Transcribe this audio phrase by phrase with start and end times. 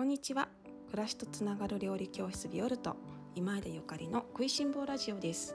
[0.00, 0.48] こんにちは。
[0.90, 2.96] 暮らしとつながる料理教室ビオルト
[3.34, 5.54] 今井田ゆかりの食いしん坊ラジオです。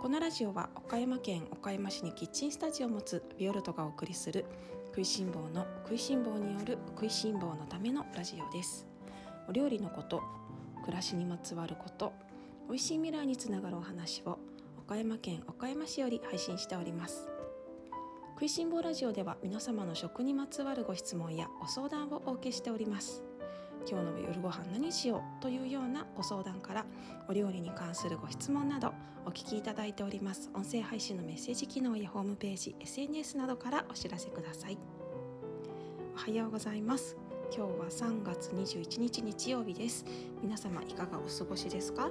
[0.00, 4.46] このラジオは岡山県岡山市にキッチンスタジオを持つビオルトがお送りする
[4.86, 8.86] 食いしん坊の食いしん坊による食いしん坊のためのラジオです。
[9.46, 10.22] お料理のこと
[10.82, 12.14] 暮らしにまつわること
[12.66, 14.38] 美味しい未来につながるお話を
[14.78, 17.28] 岡山県岡山市より配信しております。
[18.36, 23.22] 食いしん坊ラジオでは皆様の食にまつわるご質問やご相談をお受けしております。
[23.88, 26.84] 今日の夜ご飯何しようというようなご相談から
[27.28, 28.92] お料理に関するご質問など
[29.26, 30.50] お聞きいただいております。
[30.54, 34.78] 音声配信のメッセージ機能やホームページ SNS などからお知らせください。
[36.14, 37.16] おはようございます。
[37.54, 40.04] 今日は3月21日日曜日です。
[40.42, 42.10] 皆様いかがお過ごしですか？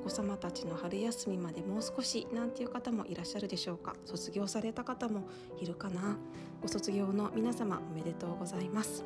[0.00, 3.96] お子様たちの春休みまでもう少しなんていう方もいらっしゃるでしょうか？
[4.04, 5.28] 卒業された方も
[5.60, 6.16] いるかな？
[6.62, 9.04] ご卒業の皆様おめでとうございます。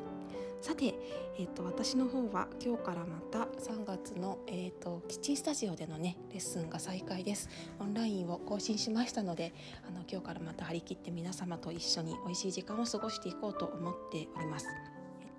[0.63, 0.95] さて、
[1.37, 7.49] えーと、私の方は今日からまた3月の、えーと、キッチンスタジオでのねレッスンが再開です。
[7.81, 9.53] オンラインを更新しましたので
[9.85, 14.67] あの今日からまた張り切って皆様と一緒に美味しい時間を過ごしていこうと思っております。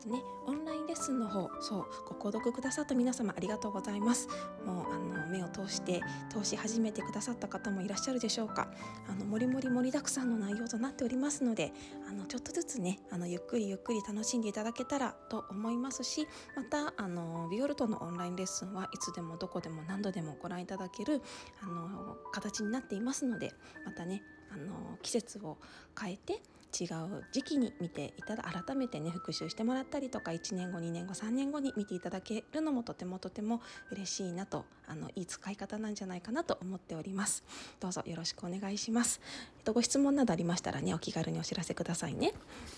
[0.04, 1.86] とねオンラインレッスンの方そう
[2.20, 4.28] ご購読くださった皆様ありがとうございます。
[4.64, 8.68] もうあの目を通して通し始めてくださった方もいらっしゃるでしょうか。
[9.08, 11.72] あのもりもり盛りだくさんの内容となっておりますので
[12.08, 21.22] あのちょっとずつねあのゆっくりゆっくり楽しんでいただけたらと思いますしまたあのビオルトのオンラインレッスンはいつでもどこでも何度でもご覧いただける
[21.62, 23.52] あの形になっていますので
[23.84, 25.58] またねあの季節を
[25.98, 26.42] 変えて
[26.78, 33.60] 違う時期に見ていただ改めてね復習してもらったりとか1年後2年後3年後に見ていただけるのもとてもとても
[33.92, 37.44] 嬉しいなとあのいい使い方なんじゃないかなと思っております。
[37.80, 39.20] どうぞよろしくお願いします、
[39.64, 42.32] と、ご質問などありましたらねお気軽にお知らせくださいね。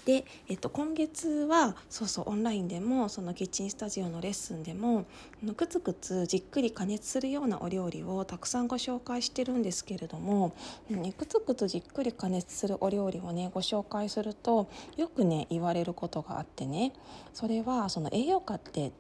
[0.05, 5.05] で、えっと、今月はそうそうオンラインでもそのキッチンスタジオのレッスンでも
[5.57, 10.55] くつくつじっくり加熱するようなお料理をたくさんご紹介してるんですけれども、
[10.89, 16.93] ね、くつくつじっくり加熱するお料理をねご紹介するとよくね言われることがあってね。
[17.35, 18.93] それはその栄養価って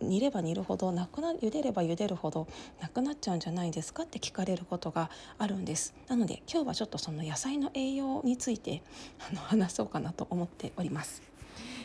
[0.00, 2.46] 煮れば煮るほどなくな茹でれば茹でるほど
[2.80, 8.82] なくなっちゃうんじゃないですかって聞かれることがあるんですなので今日はちょっとその野菜の栄養について
[9.30, 11.22] あの話そうかなと思っております。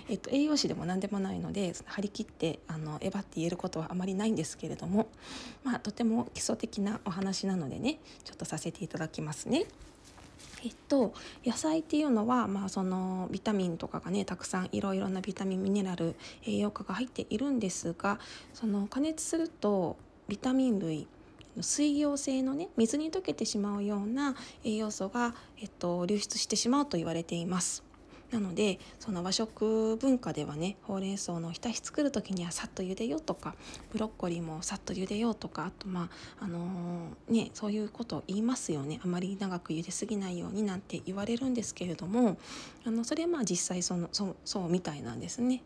[0.09, 5.07] えっと、栄養士でも何でもないので張り切ってあのえばって言えることはあまりないんですけれども、
[5.63, 9.66] まあ、とても基礎的なお話なのでねちょっとさせていただきますね。
[10.63, 11.13] えっと、
[11.45, 18.19] 野菜っていうのは、まあ、そのビタミンとかがねたくさんいろいろなビタミンミネラル栄養価が入っているんですが
[18.53, 21.07] その加熱するとビタミン類
[21.59, 27.91] 水溶性のね水に溶けてしまうような栄養素が、えっと、流出してしまうと言われています。
[28.31, 33.56] なのでその和食文化ではねほうれん草のおひたし作る時にはさっと茹でようとか
[33.92, 36.09] ブロッコリーもさっと茹でようとかあとま
[36.40, 42.38] ああのー、ねそういうことを言いますよねあまり長く茹ですぎないようになんて言われるんですけれども
[42.86, 45.63] あのそれはまあ実際そのそうそうみたいなんですね。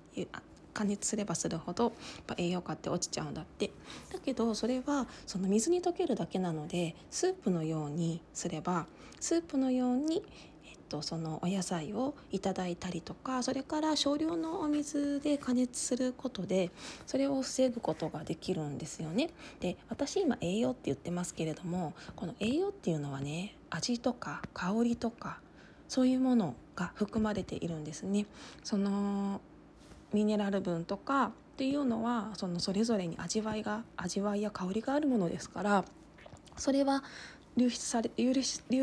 [0.75, 1.93] 加熱すればするほど
[2.37, 3.71] 栄養価って落ちちゃうんだって
[4.11, 8.85] だけどそれはその水に溶けるだけなのでスープのようにすれば
[9.21, 10.21] スープのように
[10.85, 16.71] とそのお野菜をいただいたりとかそれから少量のお水で加熱することで
[17.05, 19.29] それを防ぐことができるんですよね。
[19.59, 25.39] で私今栄養って言ってますけれどもこの栄養っていうのはね味とか香りとか
[25.87, 28.25] そういうものが含まれているんですね。
[28.63, 29.41] その
[30.13, 35.85] ミネラル分とかっていうのはそのそれぞれに味わいが味わいや香りがあるものですから
[36.57, 37.03] それは
[37.57, 38.33] 流出され流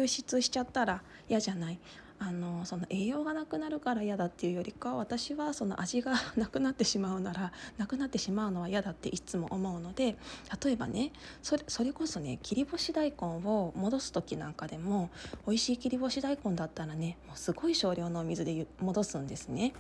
[0.07, 1.79] 出しちゃったら嫌じゃない？
[2.19, 10.17] あのその栄養がなくなるから嫌だっていうよりかは私はその味が なくなってしまうならなくなってしまうのは嫌だっていつも思うので
[10.65, 11.11] 例えばね
[11.43, 15.11] それそれこそね切り干し大根を戻す時なんかでも
[15.49, 19.73] 美味しい切り干し大根だったらねもうすごい少量のお水で戻すんですね。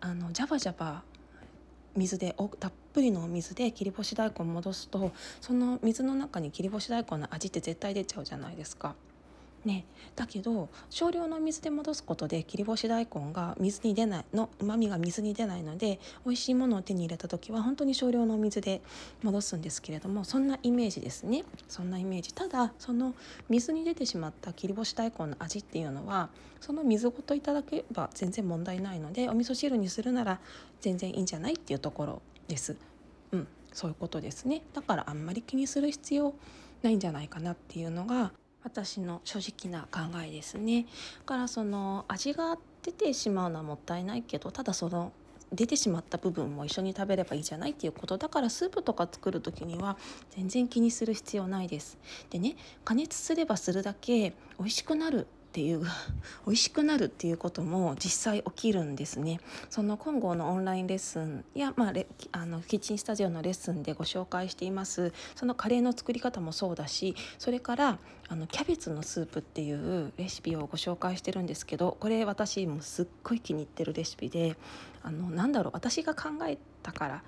[0.00, 1.04] あのジャバジャバ
[1.96, 8.94] 水でたっぷりの水で切り干し大根戻すとその水の中に切り干し大根の味って絶対出ちゃうじゃないですか。
[9.66, 9.84] ね、
[10.14, 18.80] だけど少量の水で戻すことで切り干し大根が水に出ないのうまみが水に出ないので美味しいものを手に入れた時は本当に少量の水で
[19.24, 21.44] 戻すんですけれどもそんなイメージですね。
[21.68, 22.32] そんなイメージ。
[22.32, 23.14] ただその
[23.48, 26.30] 水に出てしまった切り干し大根の味っていうのは
[26.60, 30.38] その水ごといただけば全然問題ないのでお味噌汁にするなら
[30.80, 32.76] 全然いいんじゃないっていうところです。
[33.32, 34.62] うん、そういうことですね。
[34.74, 36.34] だからあんまり気にする必要
[36.82, 38.30] ないんじゃないかなっていうのが
[38.66, 40.86] 私の正直な考えですね。
[41.20, 45.12] だからその味が出てしまうのはもったいないけどただその
[45.52, 49.96] 出てしまった部分も一緒に食べればいいじゃないっていうことだからスープとか作る時には
[50.30, 51.96] 全然気にする必要ないです。
[52.28, 55.80] でね加熱すればするだけ美味しくなるっていう
[56.46, 59.40] 美味しくなるっていうことも実際起きるんですね。
[59.70, 61.94] その今後のオンラインレッスンや、まあ、
[62.32, 67.98] あのキッチンスタジオのレッスンでご紹介していますそのカレーの作り方もそうだしそれから
[68.28, 74.56] あのキャベツのスープっていうレシピをご紹介してるんですけどこれ私もすっごい気に入ってるレシピで
[75.02, 77.22] あのなんだろう私が考えたから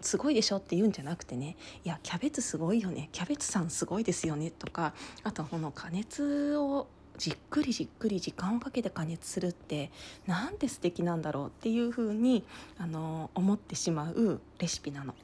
[0.00, 4.94] すごいでしょって言うんじゃなくてねいやキャベツすごいよねキャベツさんすごいですよねとか
[5.24, 6.86] あとこの加熱を
[7.18, 9.90] じっくりじっくり時間をかけて加熱するって
[10.26, 12.44] なんて素敵なんだろうっていう風に
[12.78, 12.96] あに
[13.34, 15.14] 思ってしまうレシピなの。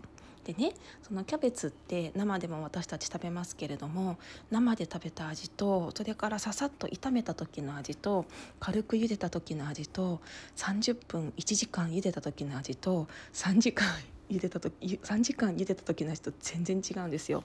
[0.45, 4.19] でねそのキャベツって生でも私たち食べますけれども
[4.51, 8.27] 生で食べた味とそれからささっと炒めた時の味と
[8.61, 10.21] 軽く茹でた時の味と
[10.57, 13.87] 30分1時間茹でた時の味と3時間
[14.31, 17.45] 茹でた時3時間茹でた時の味と全然違うんですよ。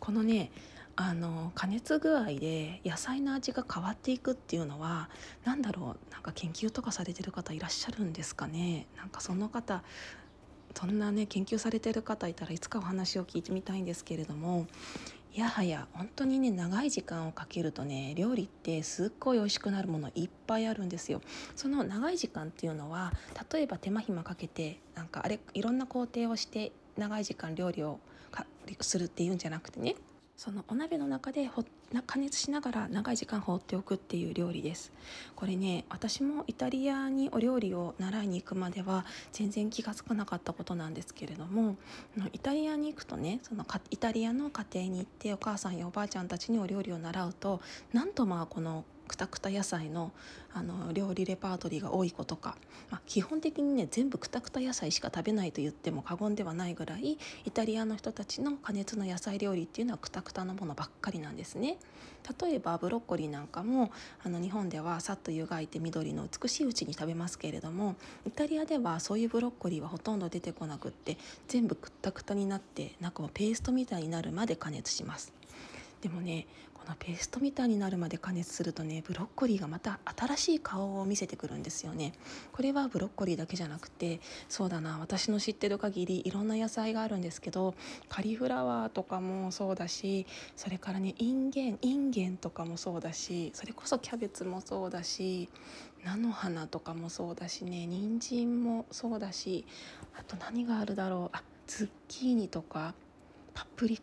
[0.00, 0.50] このね
[1.02, 5.08] あの加熱具合で野菜の味が変わっていくっていうのは
[5.44, 8.86] 何だろうなんか研究とかされてる方いらっしゃるんですかね？
[8.98, 9.82] なんかその方
[10.74, 14.66] そんなね研究されてる方いたらいつかお話を聞いてみたいんですけれども
[15.34, 21.22] いやはや本当にね長い時間をかけるとね料理ってすっごい美味しくなるものいっぱいあるんですよ。
[21.56, 23.14] その長い時間っていうのは
[23.50, 28.00] 例えば手間暇かけてなんかあれいろんな工程をして長い時間料理を
[28.82, 29.96] するっていうんじゃなくてね
[30.40, 31.50] そのお鍋の中で
[32.06, 34.90] 加熱しながら長い時間放っておくっていう料理です。
[35.36, 41.76] これね私もイタリアにお料理を習いに行くまでは全然気が付かなかったことなんですけれども
[42.32, 47.60] イタリアに行くとねそのイタリアの家庭に行ってお母さんやおばあちゃんたちにお料理を習うと
[47.92, 50.12] なんとまあこのくたくた野菜の
[50.52, 52.56] あの料理レパートリーが多いことか、
[52.90, 61.78] まあ、基本的にね全部くたくた野菜しか食べないと言っても過言ではないぐらいイタリアの人たちの加熱の野菜料理っていうのはくたくたのものばっかりなんですね。
[62.40, 63.90] 例えばブロッコリーなんかも
[64.22, 67.96] あの日本ではさっと湯がいて緑の美しいうちに食べますけれども
[68.26, 71.16] イタリアではそういうブロッコリーはほとんど出てこなくって
[71.48, 75.32] 全部くったくたになってなんかもペーストみたいになるまで加熱します。
[76.00, 82.14] でもねこのペーストみたいになるまで加熱するとねブロッコリーがまた新しい顔を見せてくるんですよね。
[82.52, 87.74] これはブロッコリーだけじゃなくてそうだな私の知ってる限りいろんな野菜があるんですけど
[88.08, 90.26] カリフラワーとかもそうだし
[90.56, 95.50] それからねインゲンインゲンとかもそうだしそれこそキャベツもそうだし
[96.04, 99.66] 菜の花とかもそうだしね人参もそうだし
[100.18, 102.94] あと何があるだろうあズッキーニとか
[103.52, 104.00] パプリ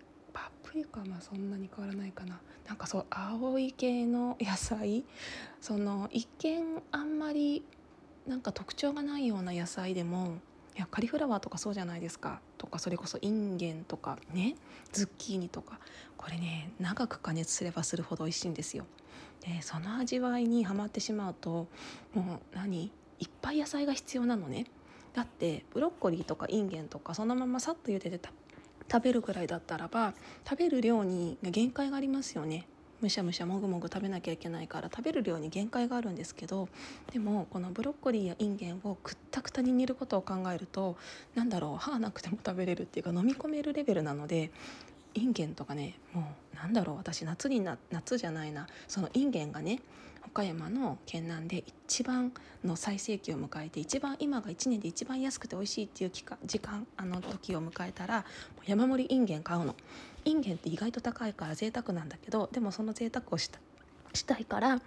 [0.68, 2.42] パプリカはまあそんなに変わらないかな。
[2.68, 5.06] なんかそう青い系の野菜。
[5.62, 7.64] その一見あんまり
[8.28, 10.40] なんか特徴がないような野菜でも
[10.76, 12.42] いやカリフラワーとかそうじゃないですか。
[12.58, 14.56] とかそれこそインゲンとかね。
[14.92, 15.80] ズッキーニとか。
[16.18, 18.86] これね長く加熱すればするほど美味しいんですよ。
[19.40, 21.68] でその味わいにはまってしまうと
[22.14, 22.92] もう何？
[23.20, 24.66] いっぱい野菜が必要なのね。
[25.14, 28.20] だってブロッコリーとかインゲンとかそのままさっと茹でて
[28.92, 30.14] 食べるぐらいだったらば
[30.48, 32.68] 食べる量に限界がありますよね。
[33.00, 36.68] むしゃむしゃもぐもぐ食べなきゃいけないから食べる量に限界があるんですけど
[37.12, 40.98] でもこのブロッコリーやインゲンをくったくたに煮ることを考えると
[41.36, 44.50] 何だろう歯がなくても食べれるっていうか飲み込めるレベルなので
[45.14, 48.68] インゲンとかねもうなんだろう私夏にな夏じゃないな。
[48.88, 49.80] そのインゲンがね
[50.28, 52.32] 岡山の県南で一番
[52.64, 58.26] の最盛期を迎えて一番今が1年で一番安くて美味しいっていう期間時間あの時を迎えたら
[58.66, 59.76] 山盛りインゲン買うの。
[60.26, 63.60] インゲンって意外と高いから贅沢なんだけどでもその贅沢をした
[64.18, 64.82] したいから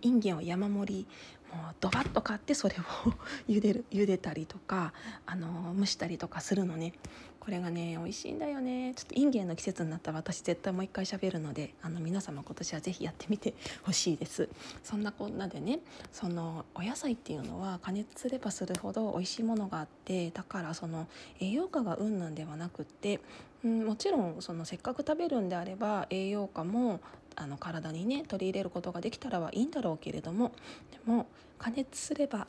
[0.00, 1.06] インゲンを山盛り
[1.54, 3.12] もうドバッと買ってそれを
[3.48, 4.92] 茹でる茹でたりとか
[5.26, 6.92] あの蒸したりとかするのね。
[7.38, 8.94] これがね美味しいんだよね。
[8.94, 14.48] ちょっとインゲンの季節になったら私絶対もう一回喋るのであの皆様今年は是非やってみて ほしいです。
[14.84, 15.80] そんなこんなでね
[16.12, 21.08] そのお野菜っていうのは加熱すればするほど美味しいものがあってだからその
[21.40, 23.20] 栄養価がうんぬんではなくって
[23.64, 27.00] うん、もちろんそのせっかく食べるんであれば栄養価も
[27.36, 30.52] あの体にね取り入れることができたらはいいんだろうけれども
[30.90, 31.26] でも
[31.58, 32.46] 加熱すれば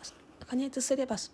[0.48, 1.32] 加熱すればす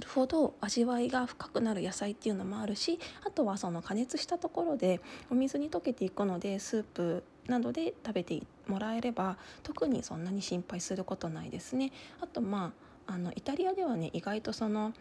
[0.00, 11.92] るほど味わいが深くなる野菜っていうのもあるしあとはその加熱したところでお水に溶けていくのでスープなどで食べてもらえれば特にそんなに心配することないですね。
[12.20, 12.72] あとま
[13.06, 14.92] ああのイタリアではね意外とその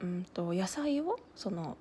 [0.00, 1.76] うんと野菜をその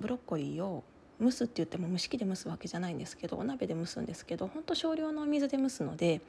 [0.00, 0.82] ブロッコリーを
[1.20, 6.20] 蒸すって言っても蒸し器で蒸すわけじゃないんですけどお鍋で蒸すんですけどほんと少量のお水で蒸すので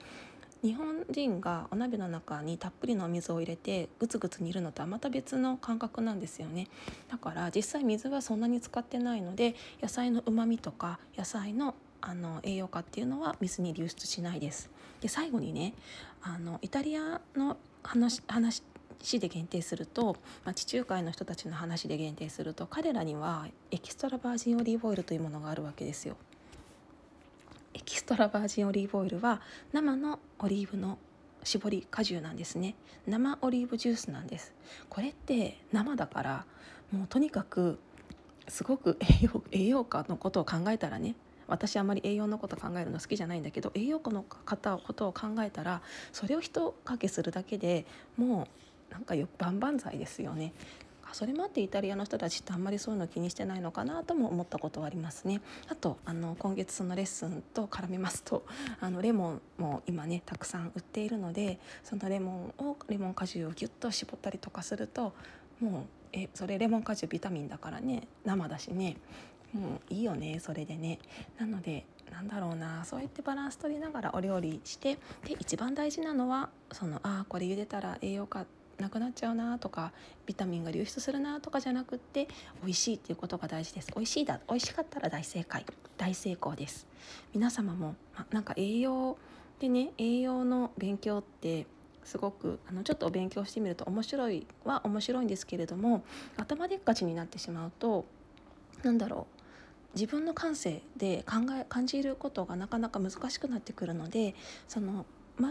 [0.61, 6.67] 日本人がお鍋の中にたっぷりのお水を入れてグツグツ煮るのとはまた別の感覚なんですよね。
[7.09, 14.69] だから実際水はそんなに使ってないので野菜のうまみとか野菜のあの栄養価っていうのは水に流出しないです。
[15.01, 15.73] で最後にね
[16.21, 18.61] あのイタリアの話話
[19.01, 26.17] 市で限定すると、まあ、地中海の人たちの話で限定すると彼らにはエキストラバージンオリーブオイルというものがあるわけですよ。
[27.73, 29.41] エキストラバージンオリーブオイルは
[29.71, 30.97] 生のオリーブの
[31.43, 32.75] 搾り果汁なんですね
[33.07, 34.53] 生オリーブジュースなんです
[34.89, 36.45] これって生だから
[36.91, 37.79] もうとにかく
[38.47, 41.15] すごく 栄養栄養価のことを考えたらね
[41.47, 47.85] 私あまり栄養のこと考えるの好きじゃないんだけど栄養価の方ことを考えたらそれを一かけするだけで
[48.17, 48.47] もう
[48.91, 50.53] なんかよ万々歳ですよね
[51.11, 55.41] それもあってイタリアの人たちってあんまりそういうの気にしてないのかなとも思ったことはありますね。
[55.67, 58.45] あとあの今月そのレッスンと絡めますと
[58.79, 65.13] あのレモンも今ねたくさん売っているのでそのレモンをレモン果汁をギュッと絞ったりとかすると
[65.59, 68.97] もうえそれレモン果汁ビタミンだからね生だしね
[69.53, 70.99] もういいよねそれでね。
[71.39, 78.45] なのでなんだろうなそうやってバランス取りながらお料理してで一番大事なのはそのああこれ茹でたら栄養価
[78.79, 79.91] なくなっちゃうなとか
[80.25, 82.27] ビタミンが流出するなとかじゃなくって
[82.61, 83.91] 美味しいっていうことが大事です。
[83.95, 85.65] 美味しいだ美味しかったら大正解。
[85.97, 86.87] 大成功です。
[87.33, 89.17] 皆様も、ま、なんか栄養
[89.59, 91.67] でね栄養の勉強って
[92.03, 96.03] すごくあのちょっとお勉強してみると面白いは面白いんですけれども
[96.37, 98.05] 頭でっかちになってしまうと
[98.83, 99.39] 何だろう。
[99.95, 104.35] 自分の感性で考え感じることがなかなか難しくなってくるので
[104.67, 105.05] その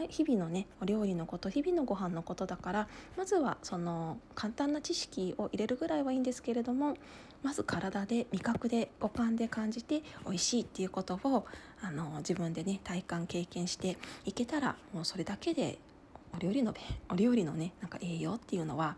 [0.08, 6.96] 日々のねお料理のこと日々のご飯のことだからまずはその簡単な知識を入れるぐらいはいいんですけれども
[7.42, 11.46] まず体で味覚で五感で感じて美味しいっていうことを
[11.80, 15.78] あの自分でね体感経験していけたらもうそれだけで
[16.34, 16.74] お料理の
[17.10, 18.96] お料理のねなんか栄養っていうのは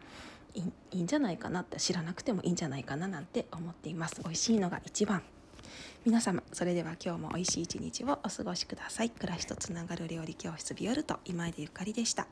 [0.55, 4.21] いいんじゃないかなって知らなくてもいいんじゃないかななんて思っています。
[4.25, 5.23] 美味しいのが一番。
[6.05, 9.11] 皆様それでは今日も美味しい一日をお過ごしください。
[9.11, 12.27] 暮らしとつながる料理教室ビオルト今井でゆかりでした。